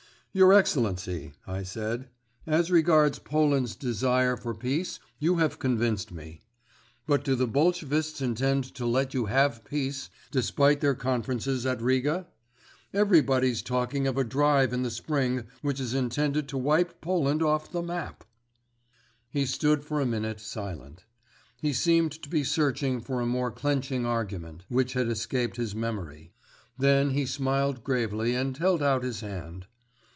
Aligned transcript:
"Your 0.33 0.53
Excellency," 0.53 1.33
I 1.45 1.63
said, 1.63 2.07
"as 2.47 2.71
regards 2.71 3.19
Poland's 3.19 3.75
desire 3.75 4.37
for 4.37 4.55
peace 4.55 4.97
you 5.19 5.35
have 5.39 5.59
convinced 5.59 6.09
me. 6.13 6.39
But 7.05 7.25
do 7.25 7.35
the 7.35 7.45
Bolshevists 7.47 8.21
intend 8.21 8.63
to 8.75 8.85
let 8.85 9.13
you 9.13 9.25
have 9.25 9.65
peace, 9.65 10.09
despite 10.31 10.79
their 10.79 10.95
conferences 10.95 11.65
at 11.65 11.81
Riga? 11.81 12.27
Everybody's 12.93 13.61
talking 13.61 14.07
of 14.07 14.17
a 14.17 14.23
drive 14.23 14.71
in 14.71 14.83
the 14.83 14.89
spring 14.89 15.47
which 15.61 15.81
is 15.81 15.93
intended 15.93 16.47
to 16.47 16.57
wipe 16.57 17.01
Poland 17.01 17.43
off 17.43 17.69
the 17.69 17.81
map." 17.83 18.23
He 19.27 19.45
stood 19.45 19.83
for 19.83 19.99
a 19.99 20.05
minute 20.05 20.39
silent. 20.39 21.03
He 21.61 21.73
seemed 21.73 22.13
to 22.13 22.29
be 22.29 22.45
searching 22.45 23.01
for 23.01 23.19
a 23.19 23.25
more 23.25 23.51
clenching 23.51 24.05
argument, 24.05 24.63
which 24.69 24.93
had 24.93 25.09
escaped 25.09 25.57
his 25.57 25.75
memory. 25.75 26.31
Then 26.77 27.09
he 27.09 27.25
smiled 27.25 27.83
gravely 27.83 28.33
and 28.33 28.55
held 28.55 28.81
out 28.81 29.03
his 29.03 29.19
hand. 29.19 29.65